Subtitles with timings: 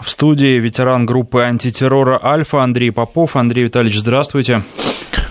[0.00, 3.34] В студии ветеран группы антитеррора «Альфа» Андрей Попов.
[3.34, 4.62] Андрей Витальевич, здравствуйте.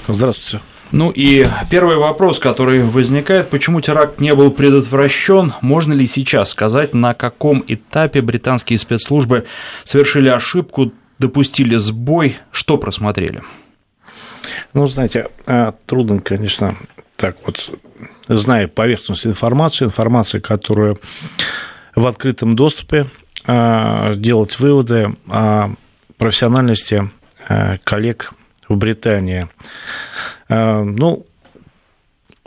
[0.08, 0.64] Здравствуйте.
[0.92, 5.54] Ну и первый вопрос, который возникает, почему теракт не был предотвращен?
[5.62, 9.46] Можно ли сейчас сказать, на каком этапе британские спецслужбы
[9.84, 13.44] совершили ошибку, допустили сбой, что просмотрели?
[14.74, 16.78] Ну, знаете, а, трудно, конечно,
[17.16, 17.70] так вот,
[18.28, 20.98] зная поверхностную информацию, информацию, которую
[21.96, 23.08] в открытом доступе,
[23.48, 25.72] делать выводы о
[26.18, 27.10] профессиональности
[27.48, 28.34] а, коллег
[28.68, 29.48] в Британии.
[30.50, 31.26] Э, ну,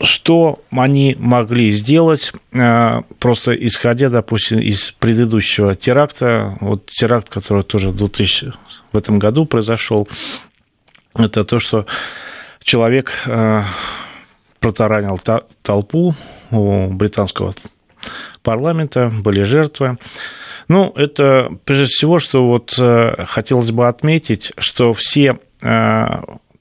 [0.03, 7.91] что они могли сделать, э, просто исходя, допустим, из предыдущего теракта, вот теракт, который тоже
[7.91, 8.53] в, 2000,
[8.93, 10.09] в этом году произошел,
[11.15, 11.87] это то, что
[12.63, 13.63] человек э,
[14.59, 15.19] протаранил
[15.63, 16.15] толпу
[16.51, 17.55] у британского
[18.43, 19.99] парламента, были жертвы.
[20.71, 22.79] Ну, это прежде всего, что вот
[23.27, 25.39] хотелось бы отметить, что все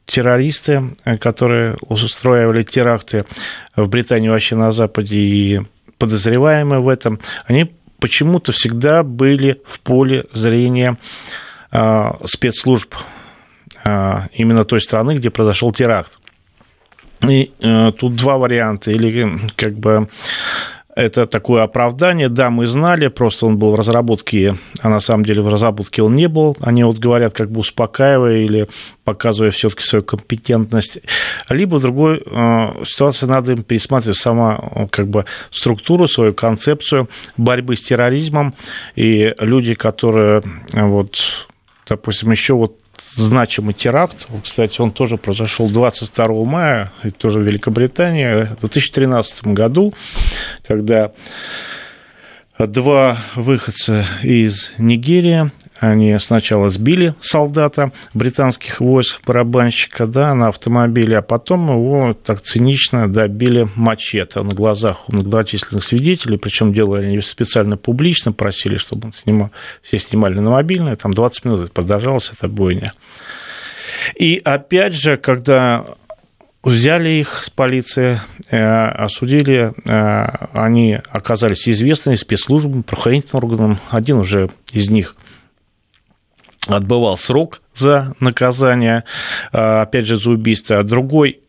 [0.09, 3.25] террористы, э, которые устраивали теракты
[3.75, 5.61] в Британии вообще на Западе и
[5.97, 10.97] подозреваемые в этом, они почему-то всегда были в поле зрения
[11.71, 12.95] э, спецслужб
[13.85, 16.17] э, именно той страны, где произошел теракт.
[17.27, 17.51] И
[17.99, 18.91] тут два варианта.
[18.91, 20.07] Или как бы
[20.99, 22.27] это такое оправдание.
[22.27, 26.15] Да, мы знали, просто он был в разработке, а на самом деле в разработке он
[26.15, 26.57] не был.
[26.59, 28.67] Они вот говорят, как бы успокаивая или
[29.05, 30.99] показывая все-таки свою компетентность.
[31.49, 37.77] Либо в другой э, ситуации надо им пересматривать сама как бы структуру, свою концепцию борьбы
[37.77, 38.53] с терроризмом.
[38.95, 40.41] И люди, которые
[40.73, 41.47] вот
[41.87, 44.27] допустим, еще вот значимый теракт.
[44.43, 49.93] Кстати, он тоже произошел 22 мая, это тоже в Великобритании, в 2013 году,
[50.67, 51.11] когда
[52.67, 61.21] два выходца из Нигерии, они сначала сбили солдата британских войск, барабанщика, да, на автомобиле, а
[61.21, 67.77] потом его так цинично добили мачете на глазах у многочисленных свидетелей, причем делали они специально
[67.77, 72.91] публично, просили, чтобы он снимал, все снимали на мобильное, там 20 минут продолжалась эта бойня.
[74.15, 75.85] И опять же, когда
[76.63, 83.79] взяли их с полиции, э, осудили, э, они оказались известными спецслужбам, правоохранительным органам.
[83.89, 85.15] Один уже из них
[86.67, 89.05] отбывал срок за наказание,
[89.51, 91.41] э, опять же, за убийство, а другой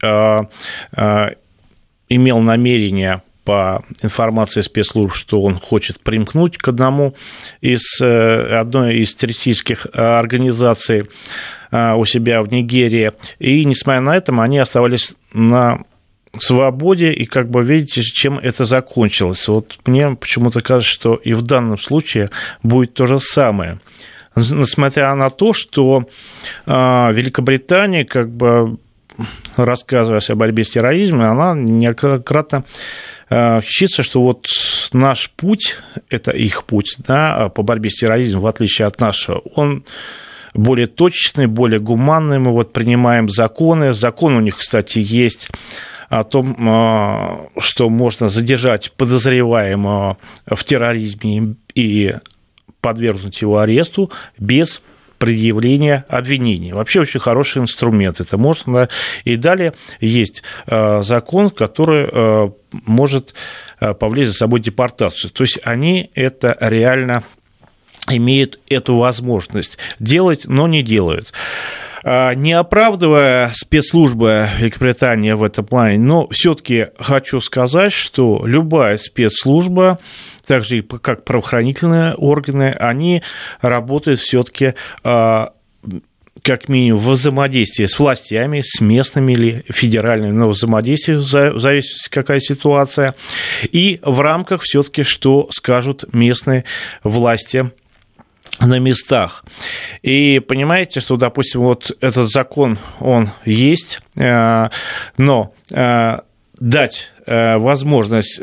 [2.08, 7.14] имел намерение по информации спецслужб, что он хочет примкнуть к одному
[7.60, 11.08] из, одной из террористических организаций.
[11.72, 13.12] А, у себя в Нигерии.
[13.38, 15.82] И, несмотря на это, они оставались на
[16.36, 19.46] свободе, и как бы видите, чем это закончилось.
[19.48, 22.30] Вот мне почему-то кажется, что и в данном случае
[22.62, 23.80] будет то же самое.
[24.36, 26.06] Несмотря на то, что
[26.66, 28.78] Великобритания, как бы
[29.56, 32.64] рассказывая о борьбе с терроризмом, она неоднократно
[33.30, 34.46] считается, что вот
[34.92, 35.76] наш путь,
[36.08, 39.84] это их путь да, по борьбе с терроризмом, в отличие от нашего, он
[40.54, 42.38] более точечные, более гуманные.
[42.38, 43.92] Мы вот принимаем законы.
[43.92, 45.48] Закон у них, кстати, есть
[46.08, 52.14] о том, а, что можно задержать подозреваемого в терроризме и
[52.80, 54.82] подвергнуть его аресту без
[55.20, 56.72] предъявления обвинений.
[56.72, 58.20] Вообще очень хороший инструмент.
[58.20, 58.88] Это можно.
[59.24, 63.34] И далее есть а, закон, который а, может
[63.98, 65.30] повлечь за собой депортацию.
[65.30, 67.22] То есть они это реально
[68.08, 71.32] имеют эту возможность делать, но не делают
[72.02, 79.98] не оправдывая спецслужбы Великобритании в этом плане, но все-таки хочу сказать, что любая спецслужба,
[80.46, 83.22] так же и как правоохранительные органы, они
[83.60, 85.52] работают все-таки а,
[86.42, 92.40] как минимум в взаимодействии с властями, с местными или федеральными, но взаимодействие, в зависимости какая
[92.40, 93.14] ситуация,
[93.62, 96.64] и в рамках все-таки, что скажут местные
[97.02, 97.70] власти
[98.58, 99.44] на местах.
[100.02, 104.68] И понимаете, что, допустим, вот этот закон, он есть, э,
[105.16, 106.18] но э,
[106.58, 108.40] дать э, возможность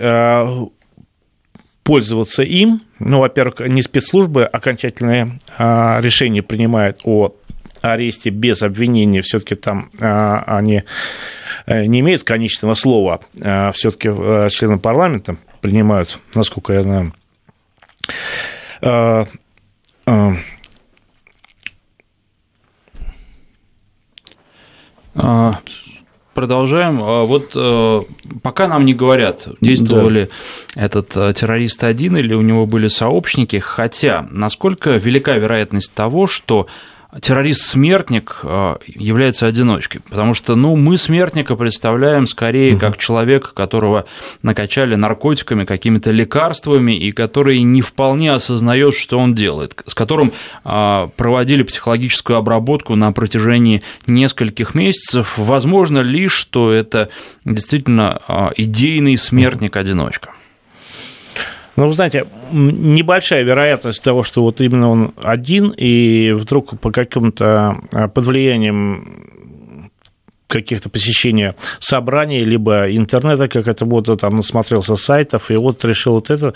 [1.88, 7.34] пользоваться им, ну, во-первых, не спецслужбы окончательное решение принимают о
[7.81, 10.84] аресте без обвинения, все-таки там они
[11.68, 13.22] не имеют конечного слова,
[13.74, 14.10] все-таки
[14.50, 17.13] члены парламента принимают, насколько я знаю,
[18.81, 19.25] а,
[25.16, 25.60] а,
[26.38, 27.01] продолжаем.
[27.01, 28.01] А, вот э,
[28.44, 30.30] пока нам не говорят, действовал ли
[30.75, 30.84] да.
[30.84, 36.68] этот э, террорист один или у него были сообщники, хотя насколько велика вероятность того, что
[37.21, 42.80] террорист-смертник э, является одиночкой, потому что, ну, мы смертника представляем скорее угу.
[42.80, 44.06] как человека, которого
[44.42, 50.33] накачали наркотиками, какими-то лекарствами, и который не вполне осознает, что он делает, с которым
[50.65, 55.33] э, проводили психологическую обработку на протяжении нескольких месяцев.
[55.38, 57.09] Возможно ли, что это
[57.45, 60.31] действительно э, идейный смертник-одиночка?
[61.77, 67.77] Ну, вы знаете, небольшая вероятность того, что вот именно он один, и вдруг по каким-то
[67.94, 69.29] а, под влиянием
[70.47, 76.31] каких-то посещения собраний, либо интернета, как это вот там насмотрелся сайтов, и вот решил вот
[76.31, 76.56] это.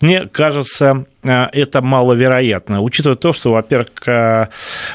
[0.00, 4.50] Мне кажется, а, это маловероятно, учитывая то, что, во-первых, а,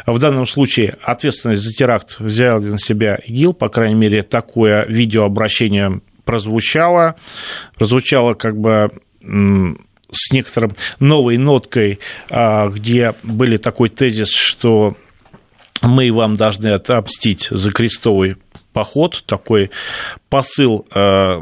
[0.06, 6.00] в данном случае ответственность за теракт взял на себя ИГИЛ, по крайней мере, такое видеообращение
[6.24, 7.16] прозвучало,
[7.78, 8.90] прозвучало как бы
[10.12, 12.00] с некоторым новой ноткой,
[12.30, 14.96] а, где были такой тезис, что
[15.82, 18.38] мы вам должны отомстить за крестовый
[18.74, 19.72] поход, такой
[20.30, 21.42] посыл а,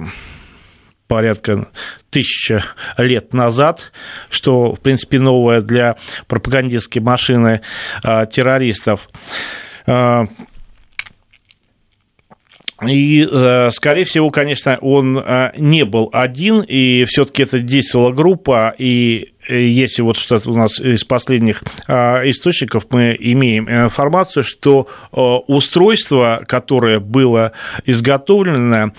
[1.08, 1.68] порядка
[2.10, 2.64] тысячи
[2.98, 3.92] лет назад,
[4.30, 5.98] что, в принципе, новое для
[6.28, 7.62] пропагандистской машины
[8.04, 9.10] а, террористов.
[12.88, 18.74] И, э, скорее всего, конечно, он э, не был один, и все-таки это действовала группа,
[18.78, 26.44] и э, если вот что-то у нас из последних источников мы имеем информацию, что устройство,
[26.48, 27.52] которое было
[27.86, 28.92] изготовлено,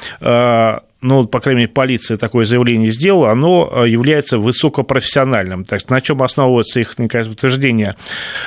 [1.04, 5.64] ну, по крайней мере, полиция такое заявление сделала, оно э, является высокопрофессиональным.
[5.64, 7.94] Так на чем основывается их утверждение,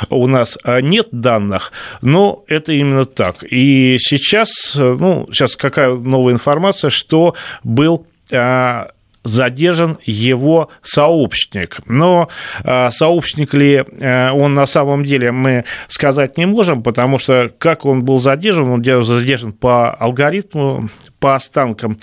[0.10, 1.72] у нас э, нет данных,
[2.02, 3.44] но это именно так.
[3.44, 8.08] И сейчас, э, ну, сейчас какая новая информация, что был
[9.28, 11.80] задержан его сообщник.
[11.86, 12.30] Но
[12.64, 17.86] а, сообщник ли а, он на самом деле, мы сказать не можем, потому что как
[17.86, 20.90] он был задержан, он задержан по алгоритму,
[21.20, 21.98] по останкам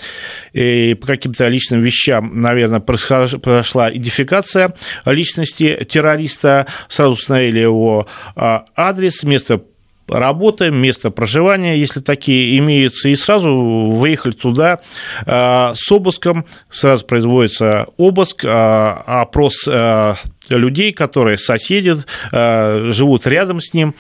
[0.53, 4.75] и по каким-то личным вещам, наверное, произошла идентификация
[5.07, 9.61] личности террориста, сразу установили его а, адрес, место
[10.09, 14.81] работы, место проживания, если такие имеются, и сразу выехали туда
[15.27, 20.15] э, с обыском, сразу производится обыск, э, опрос э,
[20.51, 21.97] людей, которые соседи,
[22.31, 23.95] живут рядом с ним,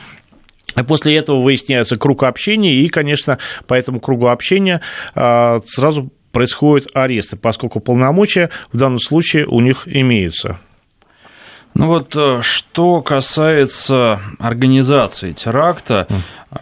[0.88, 4.80] После этого выясняется круг общения, и, конечно, по этому кругу общения
[5.14, 10.58] сразу происходят аресты, поскольку полномочия в данном случае у них имеются.
[11.74, 16.06] Ну вот э, что касается организации теракта,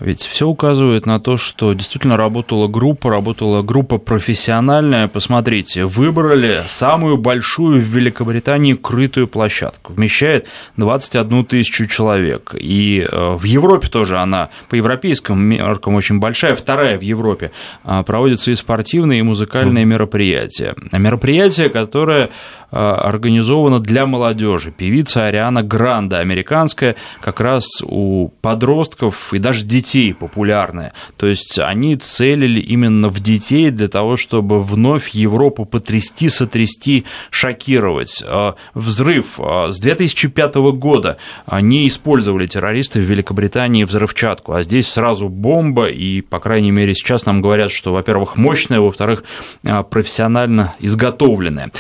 [0.01, 5.09] ведь все указывает на то, что действительно работала группа, работала группа профессиональная.
[5.09, 9.93] Посмотрите, выбрали самую большую в Великобритании крытую площадку.
[9.93, 10.49] Вмещает
[10.79, 12.55] 21 тысячу человек.
[12.59, 17.51] И э, в Европе тоже она по европейским меркам очень большая, вторая в Европе.
[17.85, 20.75] А, проводятся и спортивные, и музыкальные мероприятия.
[20.91, 22.31] Мероприятие, которое
[22.73, 24.73] э, организовано для молодежи.
[24.73, 30.93] Певица Ариана Гранда, американская, как раз у подростков и даже детей популярная.
[31.17, 38.23] То есть они целили именно в детей для того, чтобы вновь Европу потрясти, сотрясти, шокировать.
[38.27, 41.19] А, взрыв а, с 2005 года
[41.61, 47.27] не использовали террористы в Великобритании взрывчатку, а здесь сразу бомба, и, по крайней мере, сейчас
[47.27, 49.25] нам говорят, что, во-первых, мощная, во-вторых,
[49.65, 51.71] а, профессионально изготовленная.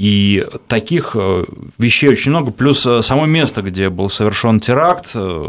[0.00, 1.44] И таких э,
[1.76, 5.46] вещей очень много, плюс э, само место, где был совершен теракт, э,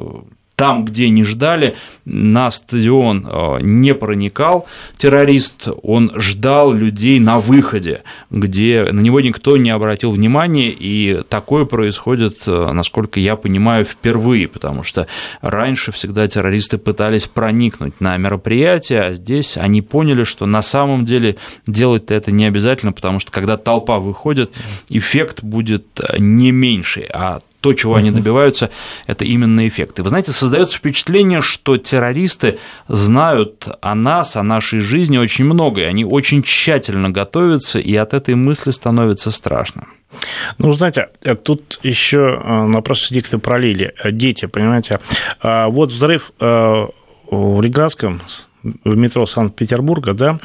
[0.61, 1.73] там, где не ждали,
[2.05, 9.57] на стадион э, не проникал террорист, он ждал людей на выходе, где на него никто
[9.57, 15.07] не обратил внимания, и такое происходит, э, насколько я понимаю, впервые, потому что
[15.41, 21.37] раньше всегда террористы пытались проникнуть на мероприятие, а здесь они поняли, что на самом деле
[21.65, 24.51] делать это не обязательно, потому что когда толпа выходит,
[24.89, 28.71] эффект будет э, не меньше, а то, чего они добиваются,
[29.07, 30.03] это именно эффекты.
[30.03, 35.85] Вы знаете, создается впечатление, что террористы знают о нас, о нашей жизни очень много, и
[35.85, 39.85] они очень тщательно готовятся, и от этой мысли становится страшно.
[40.57, 41.09] Ну, знаете,
[41.43, 43.93] тут еще э, на просто дикты пролили.
[44.11, 44.99] Дети, понимаете,
[45.39, 46.45] а вот взрыв э,
[47.31, 48.21] в Реградском
[48.63, 50.39] в метро Санкт-Петербурга, да,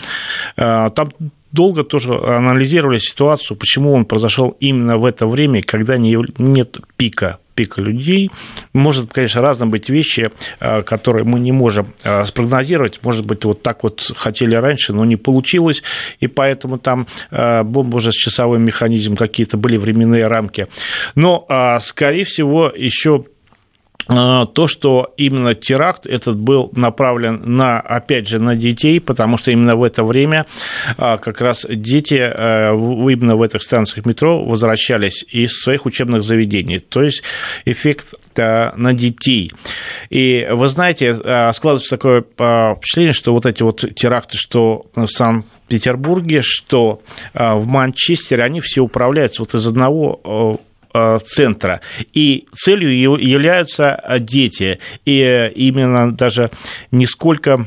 [0.57, 1.11] э, там
[1.57, 7.39] долго тоже анализировали ситуацию, почему он произошел именно в это время, когда не, нет пика
[7.55, 8.31] пика людей.
[8.75, 11.87] Может, конечно, разные быть вещи, которые мы не можем
[12.27, 13.01] спрогнозировать.
[13.03, 15.83] Может быть, вот так вот хотели раньше, но не получилось,
[16.21, 20.67] и поэтому там бомба уже с часовым механизмом, какие-то были временные рамки.
[21.15, 21.47] Но,
[21.81, 23.36] скорее всего, еще а,
[24.07, 29.75] то, что именно теракт этот был направлен на, опять же, на детей, потому что именно
[29.75, 30.47] в это время
[30.97, 36.79] а, как раз дети а, именно в этих станциях метро возвращались из своих учебных заведений.
[36.79, 37.23] То есть
[37.65, 39.51] эффект на детей.
[40.11, 41.15] И вы знаете,
[41.55, 47.01] складывается такое впечатление, что вот эти вот теракты, что в Санкт-Петербурге, что
[47.33, 50.61] в Манчестере, они все управляются вот из одного
[51.25, 51.81] центра.
[52.13, 54.79] И целью являются дети.
[55.05, 56.51] И именно даже
[56.91, 57.67] не сколько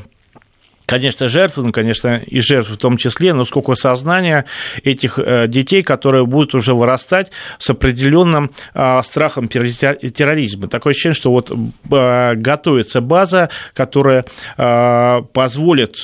[0.90, 4.44] конечно, жертвы, ну, конечно, и жертв в том числе, но сколько сознания
[4.82, 10.66] этих э, детей, которые будут уже вырастать с определенным э, страхом терроризма.
[10.66, 11.52] Такое ощущение, что вот
[11.88, 14.24] готовится база, которая
[14.56, 15.96] позволит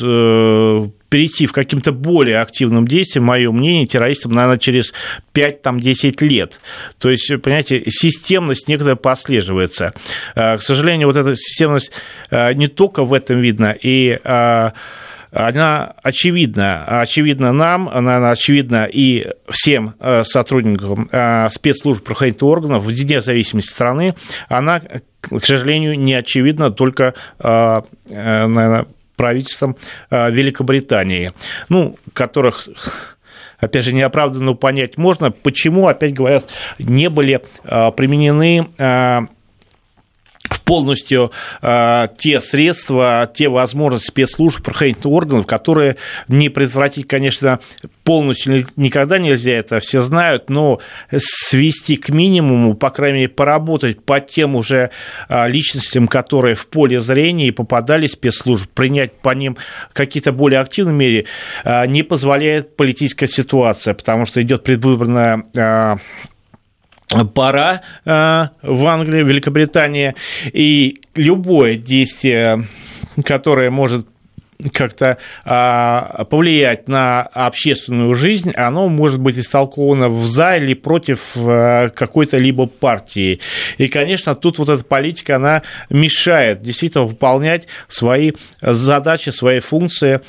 [1.08, 4.92] перейти в каким-то более активным действием, мое мнение, террористам, наверное, через
[5.34, 6.60] 5-10 лет.
[6.98, 9.92] То есть, понимаете, системность некоторая прослеживается.
[10.34, 11.92] Э, к сожалению, вот эта системность
[12.30, 14.70] э, не только в этом видно, и э,
[15.32, 17.00] она очевидна.
[17.00, 21.10] Очевидна нам, она очевидна и всем сотрудникам
[21.50, 24.14] спецслужб правоохранительных органов вне зависимости страны.
[24.48, 28.86] Она, к сожалению, не очевидна только, наверное,
[29.16, 29.76] правительством
[30.11, 31.32] э, Великобритании,
[31.68, 32.68] ну, которых
[33.58, 36.44] опять же, неоправданно понять можно, почему, опять говорят,
[36.78, 39.20] не были э, применены э,
[40.65, 45.97] полностью э, те средства, те возможности спецслужб, правоохранительных органов, которые
[46.29, 47.61] не предотвратить, конечно,
[48.05, 50.81] полностью никогда нельзя, это все знают, но
[51.17, 54.91] свести к минимуму, по крайней мере, поработать по тем уже
[55.29, 59.57] э, личностям, которые в поле зрения и попадали спецслужб, принять по ним
[59.93, 61.26] какие-то более активные меры,
[61.65, 65.99] э, не позволяет политическая ситуация, потому что идет предвыборная
[67.34, 70.14] пора э, в Англии, Великобритании,
[70.52, 72.66] и любое действие,
[73.25, 74.06] которое может
[74.72, 81.88] как-то а, повлиять на общественную жизнь, оно может быть истолковано в за или против а,
[81.90, 83.40] какой-то либо партии.
[83.78, 88.32] И, конечно, тут вот эта политика, она мешает действительно выполнять свои
[88.62, 90.20] задачи, свои функции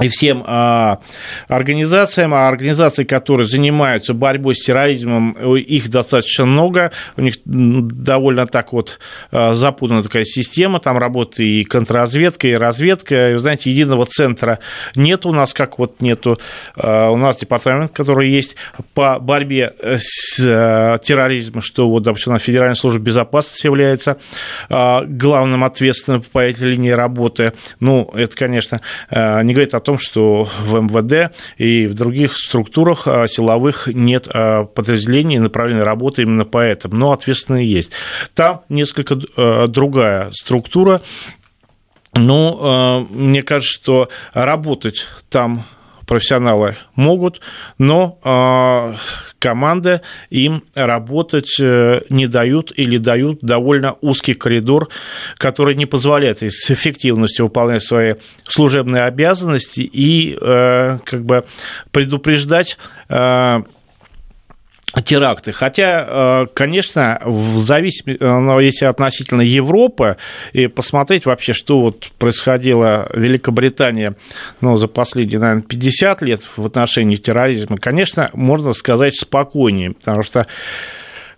[0.00, 1.00] и всем а,
[1.48, 8.72] организациям, а организации, которые занимаются борьбой с терроризмом, их достаточно много, у них довольно так
[8.72, 8.98] вот
[9.30, 14.58] а, запутана такая система, там работает и контрразведка, и разведка, и, вы знаете, единого центра
[14.94, 16.38] нет у нас, как вот нету
[16.76, 18.56] а, у нас департамент, который есть
[18.94, 24.18] по борьбе с терроризмом, что вот, допустим, Федеральная служба безопасности является
[24.68, 28.80] главным ответственным по этой линии работы, ну, это, конечно,
[29.10, 34.28] не говорит о том, том, что в МВД и в других структурах а, силовых нет
[34.32, 37.90] а, подразделений направленной работы именно по этому, но ответственные есть.
[38.34, 41.00] Там несколько а, другая структура,
[42.14, 45.64] ну, мне кажется, что работать там
[46.10, 47.40] профессионалы могут,
[47.78, 48.96] но э,
[49.38, 54.88] команда им работать э, не дают или дают довольно узкий коридор,
[55.38, 61.44] который не позволяет с эффективностью выполнять свои служебные обязанности и э, как бы
[61.92, 62.76] предупреждать
[65.04, 65.52] теракты.
[65.52, 70.16] Хотя, э, конечно, в зависимости, э, если относительно Европы,
[70.52, 74.14] и посмотреть вообще, что вот происходило в Великобритании
[74.60, 80.46] ну, за последние, наверное, 50 лет в отношении терроризма, конечно, можно сказать спокойнее, потому что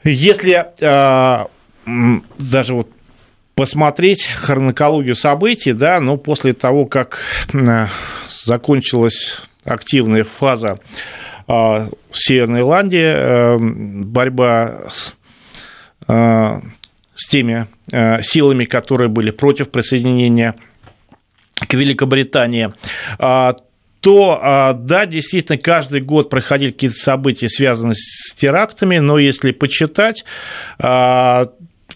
[0.04, 1.46] если э,
[2.38, 2.88] даже вот
[3.54, 7.20] посмотреть хронологию событий, да, ну, после того, как
[8.44, 10.80] закончилась активная фаза
[12.12, 15.16] Северной Ирландии, э, борьба с,
[16.08, 16.60] э,
[17.14, 20.54] с теми э, силами, которые были против присоединения
[21.54, 22.72] к Великобритании,
[23.18, 23.54] а,
[24.00, 30.24] то, а, да, действительно, каждый год проходили какие-то события, связанные с терактами, но если почитать,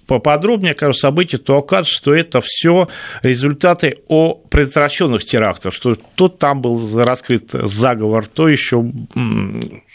[0.06, 2.88] поподробнее кажется, события, то окажется, что это все
[3.22, 8.84] результаты о предотвращенных терактах, что то там был раскрыт заговор, то еще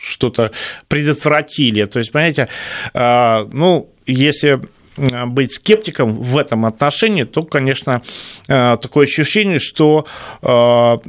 [0.01, 0.51] что-то
[0.87, 1.85] предотвратили.
[1.85, 2.49] То есть, понимаете,
[2.93, 4.61] а, ну, если
[4.97, 8.01] быть скептиком в этом отношении, то, конечно,
[8.47, 10.05] а, такое ощущение, что
[10.41, 10.99] а,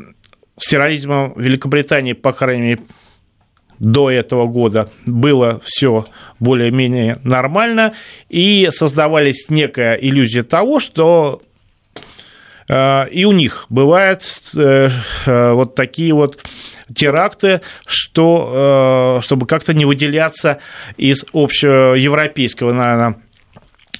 [0.58, 2.82] с терроризмом Великобритании, по крайней мере,
[3.82, 6.06] до этого года было все
[6.38, 7.92] более-менее нормально,
[8.28, 11.42] и создавались некая иллюзия того, что
[12.68, 14.40] и у них бывают
[15.26, 16.38] вот такие вот
[16.94, 20.58] теракты, что, чтобы как-то не выделяться
[20.96, 23.16] из общего европейского, наверное,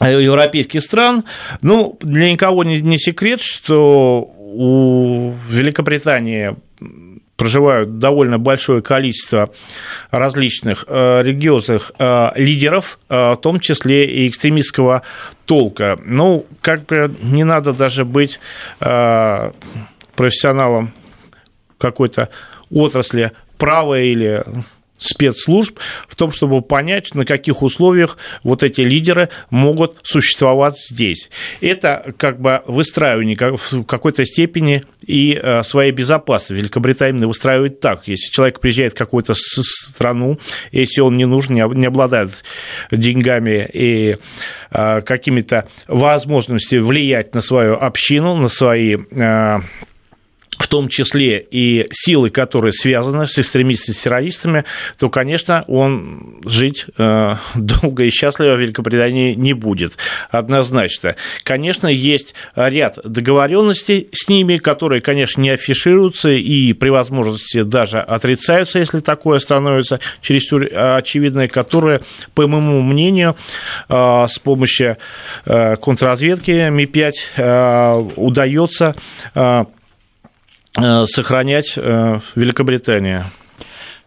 [0.01, 1.25] европейских стран.
[1.61, 6.57] Ну, для никого не секрет, что у Великобритании
[7.37, 9.51] проживают довольно большое количество
[10.11, 15.03] различных э, религиозных э, лидеров, э, в том числе и экстремистского
[15.47, 15.99] толка.
[16.05, 18.39] Ну, как бы не надо даже быть
[20.15, 20.93] профессионалом
[21.79, 22.29] какой-то
[22.71, 24.45] отрасли права или
[25.03, 25.79] спецслужб
[26.09, 31.31] в том, чтобы понять, на каких условиях вот эти лидеры могут существовать здесь.
[31.61, 36.53] Это как бы выстраивание в какой-то степени и э, своей безопасности.
[36.55, 38.07] Великобритания выстраивает так.
[38.07, 40.39] Если человек приезжает в какую-то страну,
[40.71, 42.45] если он не нужен, не обладает
[42.91, 44.17] деньгами и
[44.71, 49.61] э, какими-то возможностями влиять на свою общину, на свои э,
[50.73, 54.65] том числе и силы, которые связаны с экстремистами, с террористами,
[54.99, 59.99] то, конечно, он жить э, долго и счастливо в Великобритании не будет,
[60.31, 61.17] однозначно.
[61.45, 68.79] Конечно, есть ряд договоренностей с ними, которые, конечно, не афишируются и при возможности даже отрицаются,
[68.79, 72.01] если такое становится чересчур очевидное, которые,
[72.35, 73.37] по моему мнению,
[73.91, 74.97] э, с помощью
[75.45, 78.95] э, контрразведки Ми-5 удается
[79.35, 79.65] Э,
[81.07, 83.31] сохранять э, Великобритания.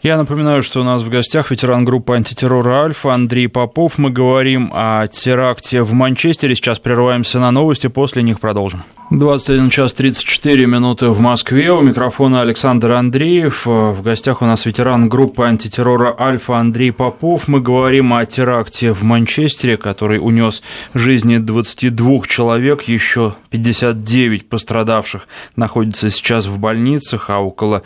[0.05, 3.97] Я напоминаю, что у нас в гостях ветеран группы антитеррора «Альфа» Андрей Попов.
[3.97, 6.55] Мы говорим о теракте в Манчестере.
[6.55, 8.83] Сейчас прерываемся на новости, после них продолжим.
[9.11, 11.71] 21 час 34 минуты в Москве.
[11.71, 13.67] У микрофона Александр Андреев.
[13.67, 17.47] В гостях у нас ветеран группы антитеррора «Альфа» Андрей Попов.
[17.47, 20.63] Мы говорим о теракте в Манчестере, который унес
[20.95, 22.81] жизни 22 человек.
[22.83, 27.83] Еще 59 пострадавших находятся сейчас в больницах, а около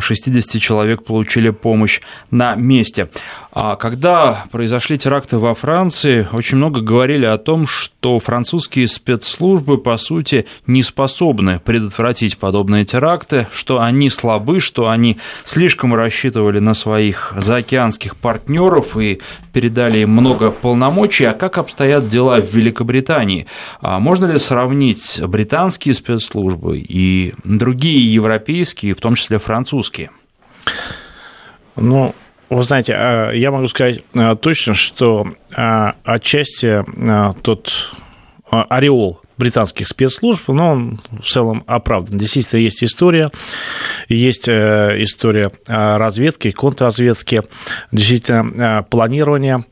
[0.00, 3.08] 60 человек получили помощь на месте.
[3.54, 9.98] А когда произошли теракты во Франции, очень много говорили о том, что французские спецслужбы, по
[9.98, 17.34] сути, не способны предотвратить подобные теракты, что они слабы, что они слишком рассчитывали на своих
[17.36, 19.20] заокеанских партнеров и
[19.52, 21.26] передали им много полномочий.
[21.26, 23.46] А как обстоят дела в Великобритании?
[23.82, 30.10] А можно ли сравнить британские спецслужбы и другие европейские, в том числе французские?
[31.76, 32.14] Ну,
[32.56, 36.84] вы знаете, а, я могу сказать а, точно, что а, отчасти
[37.42, 37.90] тот
[38.50, 42.18] ореол британских спецслужб, но он в целом оправдан.
[42.18, 43.30] Действительно, есть история,
[44.08, 47.42] есть э, история разведки, контрразведки,
[47.90, 49.64] действительно, планирования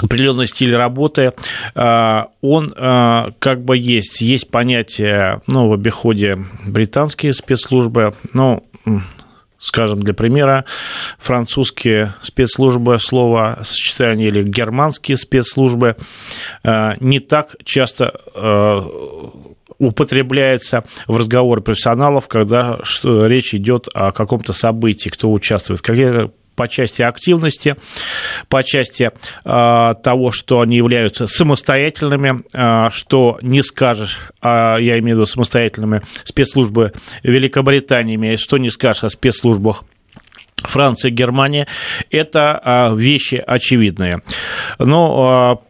[0.00, 1.34] определенный стиль работы,
[1.74, 4.22] он как бы есть.
[4.22, 8.64] Есть понятие, ну, в обиходе британские спецслужбы, ну,
[9.60, 10.64] скажем, для примера,
[11.18, 15.96] французские спецслужбы, слово сочетание или германские спецслужбы
[16.64, 18.80] э, не так часто э,
[19.78, 25.80] употребляется в разговоре профессионалов, когда речь идет о каком-то событии, кто участвует.
[25.80, 27.76] Какие по части активности,
[28.48, 29.10] по части
[29.44, 35.26] э, того, что они являются самостоятельными, э, что не скажешь, э, я имею в виду
[35.26, 39.84] самостоятельными спецслужбы Великобритании, что не скажешь о спецслужбах
[40.56, 41.66] Франция, Германия,
[42.10, 44.22] это вещи очевидные.
[44.78, 45.62] Но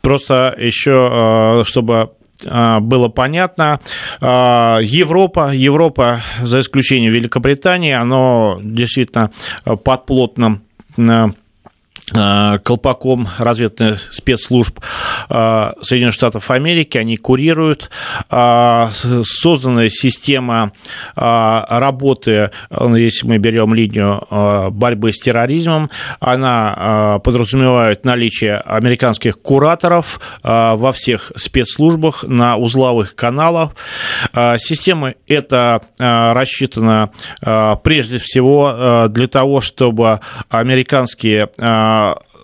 [0.00, 2.10] просто еще, чтобы а,
[2.44, 3.80] было понятно.
[4.20, 9.30] А, Европа, Европа, за исключением Великобритании, оно действительно
[9.64, 10.62] под плотным
[10.98, 11.26] Э,
[12.12, 14.80] колпаком разведных спецслужб
[15.28, 17.90] э, Соединенных Штатов Америки, они курируют.
[18.30, 20.72] Э, созданная система
[21.14, 24.26] работы, если мы берем линию
[24.70, 33.72] борьбы с терроризмом, она подразумевает наличие американских кураторов во всех спецслужбах на узловых каналах.
[34.58, 37.10] Система эта рассчитана
[37.82, 41.50] прежде всего для того, чтобы американские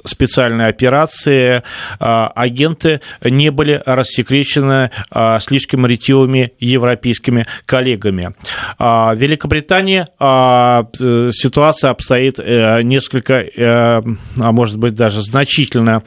[0.06, 1.62] специальной операции
[1.98, 8.34] а, агенты не были рассекречены а, слишком ретивыми европейскими коллегами.
[8.78, 16.02] В Великобритании а, ситуация обстоит э, несколько, э, а может быть даже значительно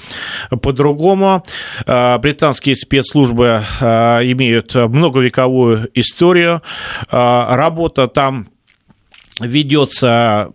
[0.49, 1.43] по-другому.
[1.85, 6.61] Британские спецслужбы имеют многовековую историю.
[7.09, 8.47] Работа там
[9.39, 10.51] ведется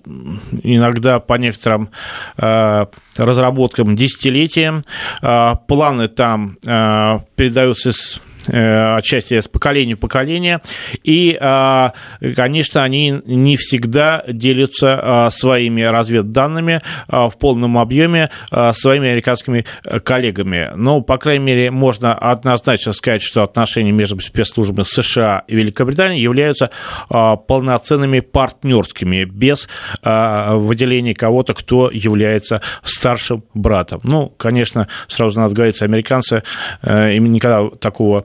[0.62, 1.90] иногда по некоторым
[2.36, 4.82] э, разработкам десятилетиям.
[5.22, 10.60] Э, планы там э, передаются Э, отчасти с поколения в поколение,
[11.02, 11.92] и, а,
[12.36, 18.30] конечно, они не всегда делятся а, своими разведданными в полном объеме
[18.72, 19.64] своими американскими
[20.04, 20.70] коллегами.
[20.74, 26.70] Но, по крайней мере, можно однозначно сказать, что отношения между спецслужбами США и Великобритании являются
[27.08, 29.68] полноценными партнерскими, без
[30.02, 34.00] выделения кого-то, кто является старшим братом.
[34.04, 36.42] Ну, конечно, сразу надо говорить, американцы
[36.82, 38.24] э, им никогда такого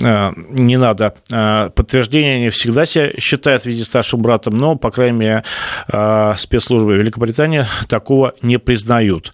[0.00, 5.18] не надо э, подтверждения, они всегда себя считают в виде старшим братом, но, по крайней
[5.18, 5.44] мере,
[5.92, 9.32] э, спецслужбы Великобритании такого не признают.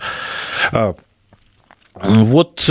[1.94, 2.68] Вот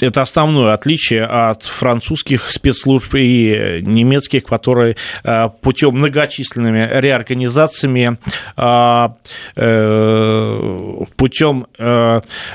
[0.00, 8.16] это основное отличие от французских спецслужб и немецких, которые э, путем многочисленными реорганизациями,
[8.56, 9.08] э,
[9.56, 11.66] э, путем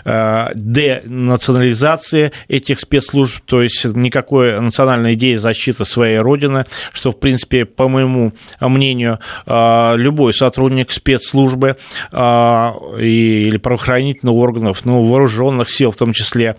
[0.03, 7.87] денационализации этих спецслужб, то есть никакой национальной идеи защиты своей родины, что, в принципе, по
[7.89, 11.77] моему мнению, любой сотрудник спецслужбы
[12.11, 16.55] или правоохранительных органов, ну, вооруженных сил в том числе,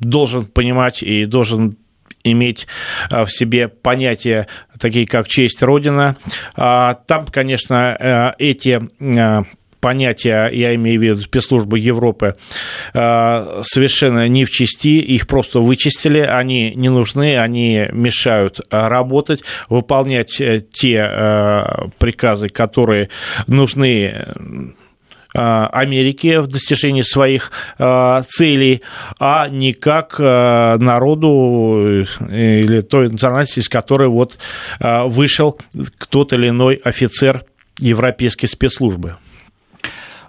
[0.00, 1.76] должен понимать и должен
[2.32, 2.66] иметь
[3.10, 4.46] э, в себе понятия
[4.78, 6.16] такие, как честь Родина.
[6.54, 8.80] А там, конечно, э, эти
[9.80, 12.34] понятия, я имею в виду спецслужбы Европы,
[12.92, 21.88] совершенно не в чести, их просто вычистили, они не нужны, они мешают работать, выполнять те
[21.98, 23.10] приказы, которые
[23.46, 24.26] нужны
[25.36, 28.80] Э, Америки в достижении своих э, целей,
[29.18, 34.38] а не как э, народу или той национальности, из которой вот
[34.80, 35.58] вышел
[36.08, 37.44] тот или иной офицер
[37.78, 39.16] европейской спецслужбы.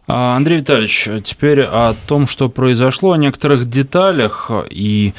[0.07, 5.13] А, Андрей Витальевич, теперь о том, что произошло, о некоторых деталях и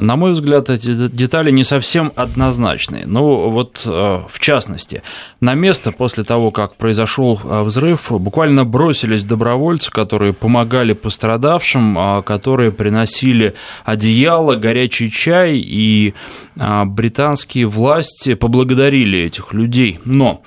[0.00, 3.04] на мой взгляд, эти детали не совсем однозначные.
[3.06, 5.02] Ну, вот а, в частности,
[5.40, 12.72] на место после того, как произошел а, взрыв, буквально бросились добровольцы, которые помогали пострадавшим, которые
[12.72, 16.14] приносили одеяло, горячий чай, и
[16.56, 20.00] британские власти поблагодарили этих людей.
[20.04, 20.42] Но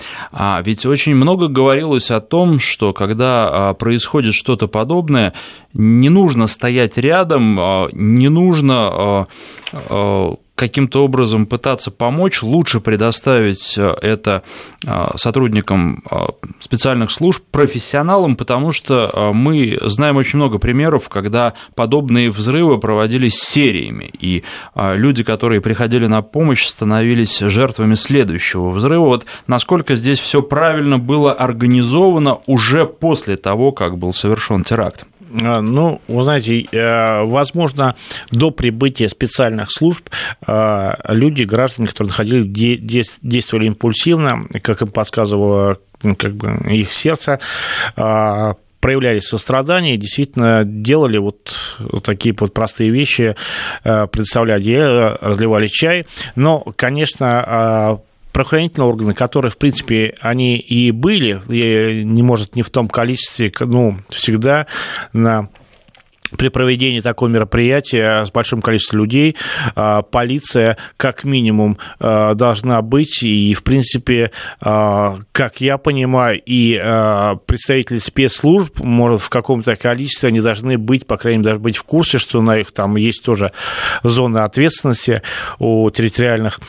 [0.64, 5.34] ведь очень много говорилось о том, что когда происходит что-то подобное,
[5.74, 9.21] не нужно стоять рядом, а, не нужно а, а,
[10.54, 14.44] каким-то образом пытаться помочь, лучше предоставить это
[15.16, 16.04] сотрудникам
[16.60, 24.12] специальных служб, профессионалам, потому что мы знаем очень много примеров, когда подобные взрывы проводились сериями,
[24.20, 24.44] и
[24.76, 29.08] люди, которые приходили на помощь, становились жертвами следующего взрыва.
[29.08, 35.06] Вот насколько здесь все правильно было организовано уже после того, как был совершен теракт?
[35.40, 37.96] А, ну, вы знаете, э, возможно,
[38.32, 40.10] до прибытия специальных служб
[40.46, 45.78] э, люди, граждане, которые находились, действовали импульсивно, как им подсказывало
[46.18, 47.40] как бы их сердце,
[47.96, 51.56] э, проявляли сострадание действительно делали вот
[52.04, 53.36] такие вот простые вещи,
[53.84, 56.08] предоставляли, разливали чай.
[56.36, 62.70] Но, конечно, правоохранительные органы, которые, в принципе, они и были, и не может не в
[62.70, 64.68] том количестве, ну, всегда
[65.14, 65.50] на
[66.38, 69.36] при проведении такого мероприятия с большим количеством людей
[69.76, 76.76] а, полиция как минимум а, должна быть, и, в принципе, а, как я понимаю, и
[77.46, 81.84] представители спецслужб, может, в каком-то количестве они должны быть, по крайней мере, должны быть в
[81.84, 83.52] курсе, что на их там есть тоже
[84.04, 85.22] зоны ответственности
[85.60, 86.60] у территориальных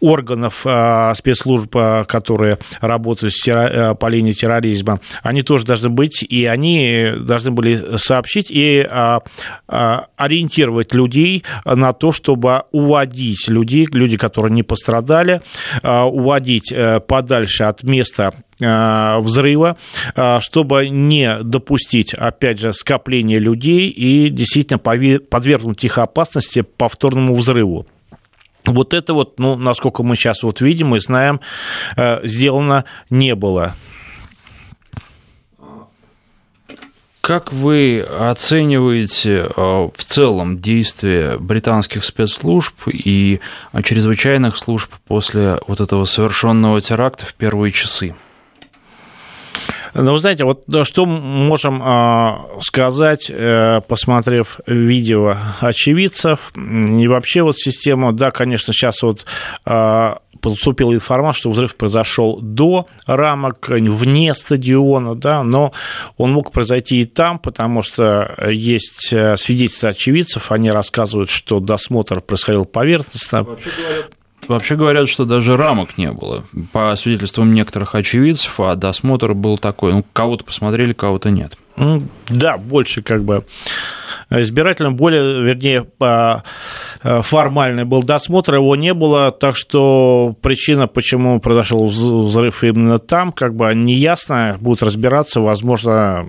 [0.00, 1.74] органов спецслужб,
[2.06, 4.98] которые работают по линии терроризма.
[5.22, 8.86] Они тоже должны быть, и они должны были сообщить и
[9.66, 15.42] ориентировать людей на то, чтобы уводить людей, люди, которые не пострадали,
[15.82, 19.76] а, уводить э, подальше от места э, взрыва,
[20.40, 27.86] чтобы не допустить, опять же, скопления людей и действительно подвергнуть их опасности повторному взрыву.
[28.66, 31.40] Вот это вот, ну, насколько мы сейчас вот видим и знаем,
[31.96, 33.74] э, сделано не было.
[37.20, 43.40] Как вы оцениваете э, в целом действия британских спецслужб и
[43.82, 48.14] чрезвычайных служб после вот этого совершенного теракта в первые часы?
[49.92, 57.58] Ну, вы знаете, вот что можем а, сказать, э, посмотрев видео очевидцев и вообще вот
[57.58, 59.24] систему, да, конечно, сейчас вот
[59.64, 65.72] а, поступила информация, что взрыв произошел до рамок, вне стадиона, да, но
[66.16, 72.20] он мог произойти и там, потому что есть э, свидетельства очевидцев, они рассказывают, что досмотр
[72.20, 73.42] происходил поверхностно.
[73.42, 74.10] Вообще говорят,
[74.48, 76.44] Вообще говорят, что даже рамок не было.
[76.72, 81.56] По свидетельствам некоторых очевидцев, а досмотр был такой, ну, кого-то посмотрели, кого-то нет.
[82.28, 83.44] Да, больше как бы
[84.30, 91.86] избирательным, более, вернее, э, формальный был досмотр, его не было, так что причина, почему произошел
[91.86, 96.28] взрыв именно там, как бы неясная, будут разбираться, возможно,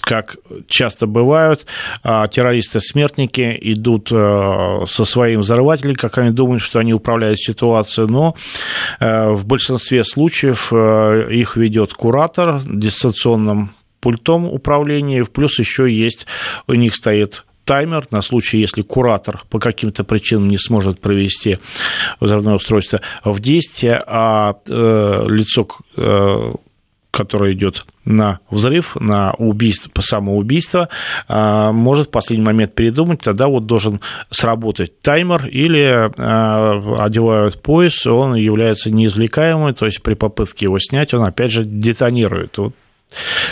[0.00, 0.36] как
[0.68, 1.66] часто бывают,
[2.02, 8.34] а, террористы-смертники идут э, со своим взрывателем, как они думают, что они управляют ситуацией, но
[9.00, 16.26] э, в большинстве случаев их ведет куратор дистанционным пультом управления, плюс еще есть,
[16.66, 21.58] у них стоит таймер на случай, если куратор по каким-то причинам не сможет провести
[22.18, 26.52] взрывное устройство в действие, а э, лицо, э,
[27.10, 30.88] которое идет на взрыв, на убийство, самоубийство,
[31.28, 38.06] э, может в последний момент передумать, тогда вот должен сработать таймер или э, одевают пояс,
[38.06, 42.56] он является неизвлекаемым, то есть при попытке его снять он опять же детонирует.
[42.56, 42.74] Вот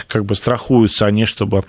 [0.09, 1.65] как бы страхуются они, чтобы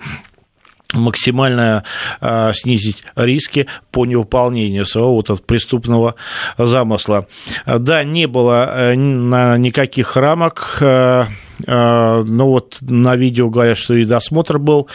[0.94, 1.84] максимально
[2.20, 6.14] э, снизить риски по невыполнению своего вот от преступного
[6.56, 7.26] замысла.
[7.66, 11.24] Да, не было э, никаких рамок, э,
[11.66, 14.88] э, но вот на видео говорят, что и досмотр был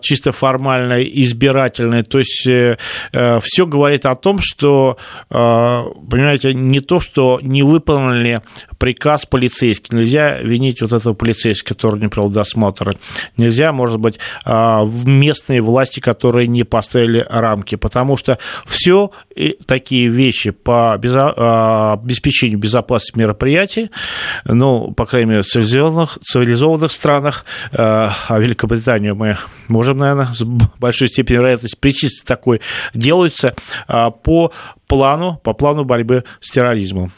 [0.00, 2.02] чисто формальный, избирательный.
[2.02, 4.96] То есть все говорит о том, что,
[5.28, 8.40] понимаете, не то, что не выполнили
[8.80, 9.94] приказ полицейский.
[9.94, 12.96] Нельзя винить вот этого полицейского, который не провел досмотр.
[13.36, 19.10] Нельзя, может быть, местные власти, которые не поставили рамки, потому что все
[19.66, 23.90] такие вещи по а, обеспечению безопасности мероприятий,
[24.46, 29.36] ну, по крайней мере, в цивилизованных, цивилизованных странах, а, а Великобританию мы
[29.68, 32.62] можем, наверное, с большой степенью вероятности причислить такой,
[32.94, 33.54] делаются
[33.86, 34.52] а, по
[34.86, 37.12] плану, по плану борьбы с терроризмом.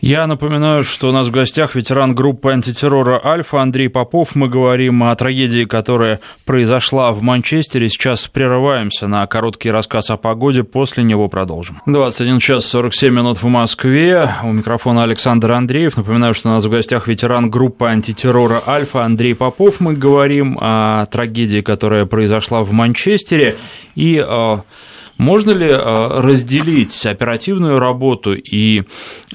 [0.00, 4.34] Я напоминаю, что у нас в гостях ветеран группы антитеррора «Альфа» Андрей Попов.
[4.34, 7.90] Мы говорим о трагедии, которая произошла в Манчестере.
[7.90, 11.82] Сейчас прерываемся на короткий рассказ о погоде, после него продолжим.
[11.84, 14.36] 21 час 47 минут в Москве.
[14.42, 15.98] У микрофона Александр Андреев.
[15.98, 19.80] Напоминаю, что у нас в гостях ветеран группы антитеррора «Альфа» Андрей Попов.
[19.80, 23.56] Мы говорим о трагедии, которая произошла в Манчестере.
[23.96, 24.56] И э,
[25.18, 28.84] можно ли э, разделить оперативную работу и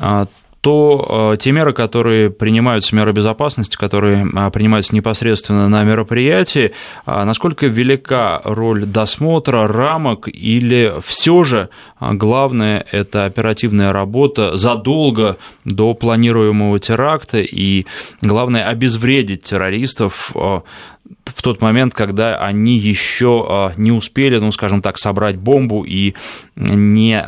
[0.02, 0.26] э,
[0.66, 6.72] то э, те меры, которые принимаются, меры безопасности, которые э, принимаются непосредственно на мероприятии,
[7.06, 15.94] э, насколько велика роль досмотра, рамок, или все же главное– это оперативная работа задолго до
[15.94, 17.86] планируемого теракта, и
[18.24, 25.36] главное– обезвредить террористов в тот момент, когда они еще не успели, ну, скажем так, собрать
[25.36, 26.16] бомбу и
[26.56, 27.24] не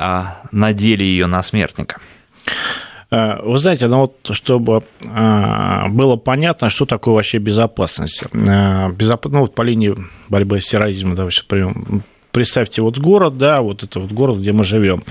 [0.51, 1.99] надели ее на смертника.
[3.09, 8.23] Э, вы знаете, ну вот чтобы э, было понятно, что такое вообще безопасность.
[8.33, 9.25] Э, Безоп...
[9.25, 9.95] Ну вот по линии
[10.29, 14.63] борьбы с терроризмом, давайте примем представьте вот город, да, вот это вот город, где мы
[14.63, 15.03] живем,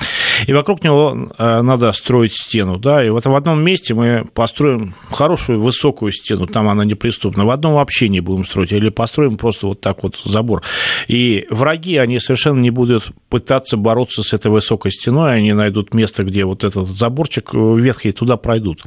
[0.46, 4.94] и вокруг него э, надо строить стену, да, и вот в одном месте мы построим
[5.10, 9.66] хорошую высокую стену, там она неприступна, в одном вообще не будем строить, или построим просто
[9.66, 10.62] вот так вот забор.
[11.08, 16.22] И враги, они совершенно не будут пытаться бороться с этой высокой стеной, они найдут место,
[16.22, 18.82] где вот этот заборчик ветхий, туда пройдут.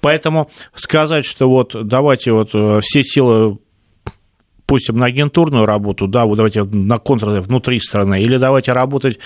[0.00, 3.58] Поэтому сказать, что вот давайте вот э, все силы
[4.66, 9.18] пустим на агентурную работу, да, вот давайте на контр внутри страны, или давайте работать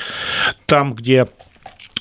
[0.66, 1.49] там, где Э,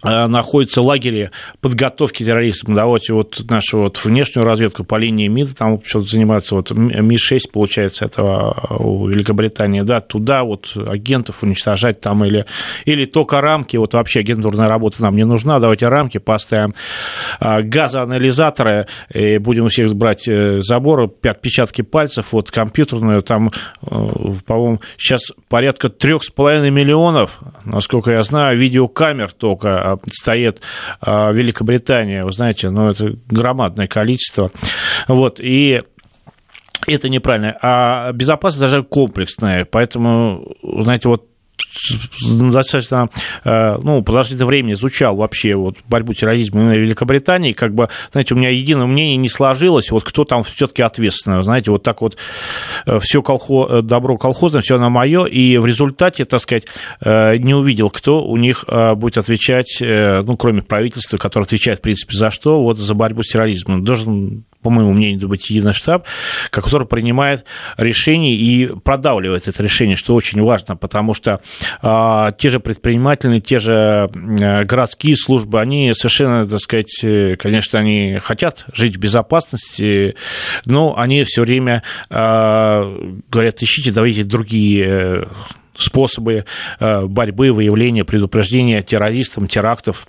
[0.04, 1.32] находятся лагере
[1.62, 2.74] подготовки террористов.
[2.74, 8.06] Давайте вот нашу вот внешнюю разведку по линии МИД, там что-то занимаются, вот Ми-6, получается,
[8.06, 12.46] этого э, у Великобритании, да, туда вот агентов уничтожать там или,
[12.86, 16.74] или только рамки, вот вообще агентурная работа нам не нужна, давайте рамки поставим,
[17.40, 25.22] э, газоанализаторы, и будем у всех брать заборы, отпечатки пальцев, вот компьютерную, там, по-моему, сейчас
[25.48, 30.62] порядка трех с половиной миллионов, насколько я знаю, видеокамер только стоит
[31.02, 34.52] а, Великобритания, вы знаете, ну, это громадное количество.
[35.08, 35.84] Вот, и
[36.88, 37.58] это неправильно.
[37.62, 41.26] А безопасность даже комплексная, поэтому, знаете, вот
[42.30, 43.08] достаточно
[43.46, 48.50] ну, продолжительное время изучал вообще вот борьбу терроризма в Великобритании, как бы, знаете, у меня
[48.50, 52.18] единое мнение не сложилось, вот кто там все-таки ответственный, знаете, вот так вот
[53.02, 56.66] все колхоз, добро колхозное, все на мое, и в результате, так сказать,
[57.04, 62.32] не увидел, кто у них будет отвечать, ну, кроме правительства, которое отвечает, в принципе, за
[62.32, 63.84] что, вот за борьбу с терроризмом.
[63.84, 66.06] Должен по моему мнению, должен быть единый штаб,
[66.50, 67.46] который принимает
[67.78, 71.40] решения и продавливает это решение, что очень важно, потому что
[71.82, 77.80] а, те же предпринимательные, те же а, городские службы, они совершенно, так сказать, э, конечно,
[77.80, 80.16] они хотят жить в безопасности,
[80.66, 82.84] но они все время а,
[83.30, 85.26] говорят, ищите, давайте другие э,
[85.76, 86.46] способы
[86.80, 90.08] э, борьбы, выявления, предупреждения террористам, терактов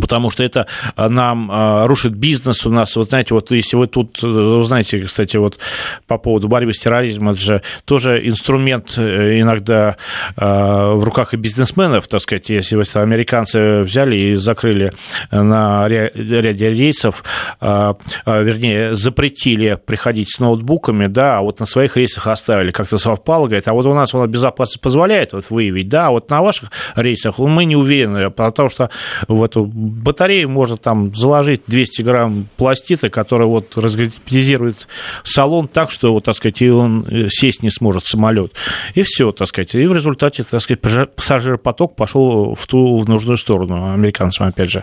[0.00, 2.94] потому что это а, нам а, рушит бизнес у нас.
[2.96, 5.58] Вот знаете, вот если вы тут, вы знаете, кстати, вот
[6.06, 9.96] по поводу борьбы с терроризмом, это же тоже инструмент э, иногда
[10.36, 14.92] а, в руках и бизнесменов, так сказать, если вы американцы взяли и закрыли
[15.30, 17.24] на ряде рейсов,
[17.60, 23.68] вернее, запретили приходить с ноутбуками, да, а вот на своих рейсах оставили, как-то совпало, говорит,
[23.68, 27.38] а вот у нас нас безопасность позволяет вот выявить, да, а вот на ваших рейсах
[27.38, 28.90] мы не уверены, потому что
[29.28, 34.88] в эту батарею можно там заложить 200 грамм пластита, который вот разгерметизирует
[35.24, 38.52] салон так, что, вот, так сказать, и он э, сесть не сможет самолет.
[38.94, 39.74] И все, так сказать.
[39.74, 44.82] И в результате, так сказать, пассажиропоток пошел в ту в нужную сторону, американцам, опять же.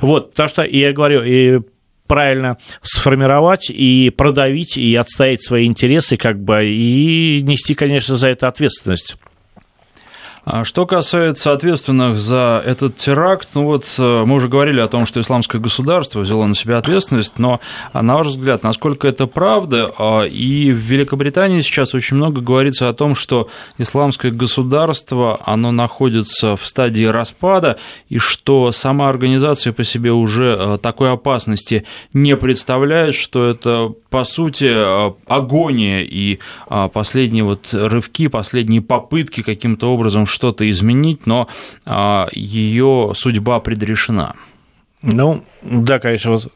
[0.00, 1.60] Вот, так что я говорю, и
[2.06, 8.48] правильно сформировать и продавить, и отстоять свои интересы, как бы, и нести, конечно, за это
[8.48, 9.16] ответственность.
[10.44, 15.06] А что касается ответственных за этот теракт, ну вот э, мы уже говорили о том,
[15.06, 17.60] что исламское государство взяло на себя ответственность, но,
[17.92, 19.92] а, на ваш взгляд, насколько это правда?
[19.96, 26.56] А, и в Великобритании сейчас очень много говорится о том, что исламское государство, оно находится
[26.56, 27.78] в стадии распада,
[28.08, 34.24] и что сама организация по себе уже э, такой опасности не представляет, что это, по
[34.24, 36.40] сути, э, агония и
[36.92, 41.48] последние вот рывки, последние попытки каким-то образом что-то изменить, но
[41.84, 44.34] а, ее судьба предрешена.
[45.02, 46.52] Ну, да, конечно, вот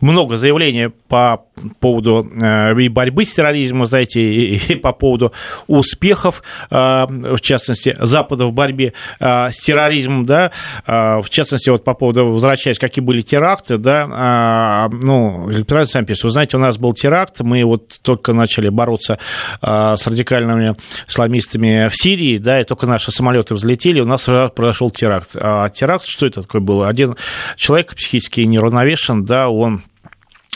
[0.00, 1.44] много заявлений по
[1.80, 5.32] поводу э, и борьбы с терроризмом, знаете, и, по поводу
[5.66, 10.52] успехов, э, в частности, Запада в борьбе э, с терроризмом, да,
[10.86, 16.30] в частности, вот по поводу, возвращаясь, какие были теракты, да, ну, электронный сам пишет, вы
[16.30, 19.18] знаете, у нас был теракт, мы вот только начали бороться
[19.60, 20.76] с радикальными
[21.08, 25.30] исламистами в Сирии, да, и только наши самолеты взлетели, у нас произошел теракт.
[25.34, 26.88] А теракт, что это такое было?
[26.88, 27.16] Один
[27.56, 29.82] человек психически неравновешен, да, он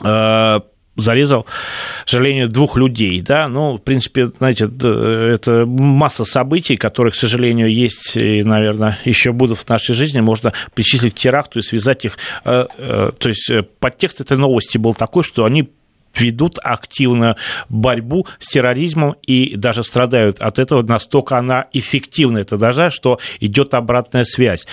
[0.03, 0.61] э,
[0.97, 7.16] зарезал, к сожалению, двух людей, да, ну, в принципе, знаете, это масса событий, которые, к
[7.16, 12.05] сожалению, есть и, наверное, еще будут в нашей жизни, можно причислить к теракту и связать
[12.05, 15.70] их, э, э, то есть подтекст этой новости был такой, что они
[16.14, 17.37] ведут активную
[17.68, 23.74] борьбу с терроризмом и даже страдают от этого, настолько она эффективна, это даже, что идет
[23.74, 24.66] обратная связь.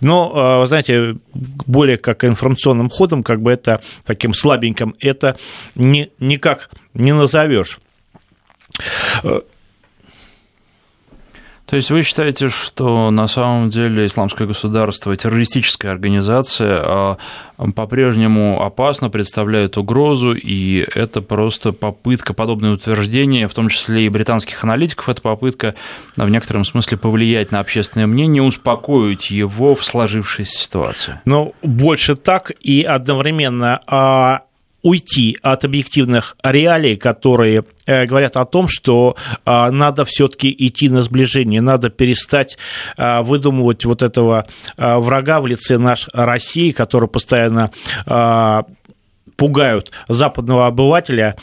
[0.00, 5.36] Но, э, знаете, более как информационным ходом, как бы это таким слабеньким, это
[5.74, 7.78] не, никак не назовешь.
[11.66, 17.16] То есть вы считаете, что на самом деле исламское государство, террористическая организация а,
[17.74, 24.62] по-прежнему опасно представляет угрозу, и это просто попытка, подобное утверждение, в том числе и британских
[24.62, 25.74] аналитиков, это попытка
[26.16, 31.20] в некотором смысле повлиять на общественное мнение, успокоить его в сложившейся ситуации?
[31.24, 34.42] Ну, больше так и одновременно а,
[34.84, 41.02] уйти от объективных реалий, которые э, говорят о том, что э, надо все-таки идти на
[41.02, 42.58] сближение, надо перестать
[42.98, 47.70] э, выдумывать вот этого врага в лице нашей России, который постоянно
[49.36, 51.36] пугают западного обывателя.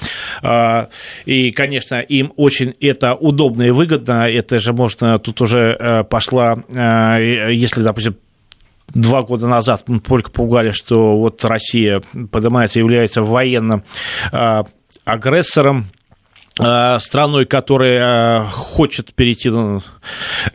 [1.26, 4.30] И, конечно, им очень это удобно и выгодно.
[4.30, 8.16] Это же можно, тут уже пошла, если, допустим,
[8.94, 12.02] два года назад только пугали, что вот Россия
[12.32, 13.84] поднимается, является военным
[14.32, 14.66] а,
[15.06, 15.88] агрессором,
[16.62, 19.50] страной, которая хочет перейти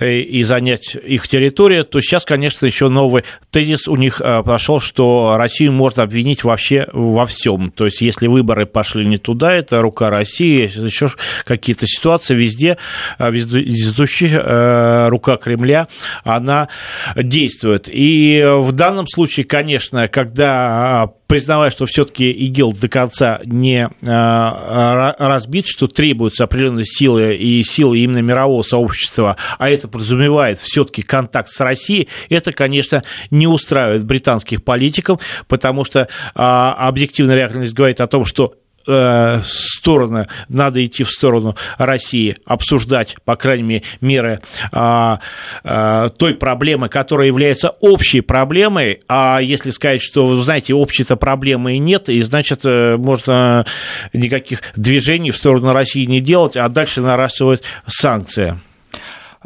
[0.01, 5.73] и занять их территорию, то сейчас, конечно, еще новый тезис у них прошел, что Россию
[5.73, 7.71] можно обвинить вообще во всем.
[7.71, 11.09] То есть, если выборы пошли не туда, это рука России, еще
[11.45, 12.79] какие-то ситуации везде,
[13.19, 15.89] вездущая рука Кремля,
[16.25, 16.69] она
[17.17, 17.89] действует.
[17.93, 25.89] И в данном случае, конечно, когда признавая, что все-таки ИГИЛ до конца не разбит, что
[25.97, 32.09] требуются определенные силы и силы именно мирового сообщества, а это подразумевает все-таки контакт с Россией,
[32.29, 38.55] это, конечно, не устраивает британских политиков, потому что а, объективная реальность говорит о том, что
[38.89, 44.41] Э, стороны, надо идти в сторону России, обсуждать, по крайней мере,
[44.73, 45.21] а,
[45.65, 51.75] а, той проблемы, которая является общей проблемой, а если сказать, что, вы знаете, общей-то проблемы
[51.75, 53.67] и нет, и значит, э, можно
[54.13, 58.61] никаких движений в сторону России не делать, а дальше наращивать санкции.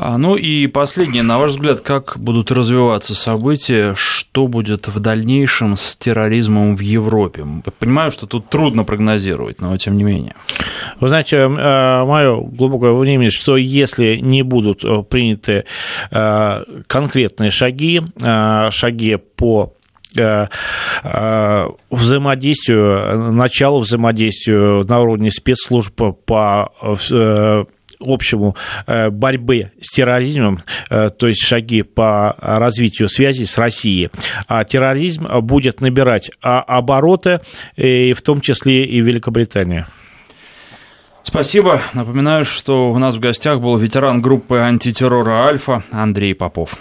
[0.02, 5.76] А, ну и последнее, на ваш взгляд, как будут развиваться события, что будет в дальнейшем
[5.76, 7.44] с терроризмом в Европе?
[7.78, 10.34] Понимаю, что тут трудно прогнозировать, но тем не менее.
[11.00, 15.66] Вы знаете, э, мое глубокое мнение, что если не будут э, приняты
[16.10, 18.00] э, конкретные шаги,
[18.70, 19.74] шаги по
[21.90, 26.72] взаимодействию, началу взаимодействию на уровне спецслужб по
[28.00, 34.10] общему э, борьбы с терроризмом, э, то есть шаги по развитию связи с Россией,
[34.48, 37.40] а терроризм будет набирать а, обороты,
[37.76, 39.86] и в том числе и Великобритания.
[41.22, 41.82] Спасибо.
[41.92, 46.76] Напоминаю, что у нас в гостях был ветеран группы антитеррора «Альфа» Андрей Попов.